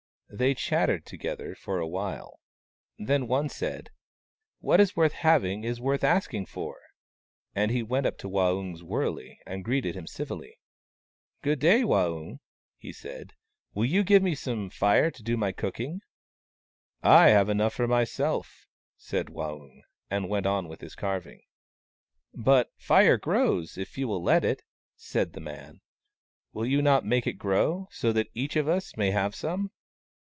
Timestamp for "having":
5.11-5.65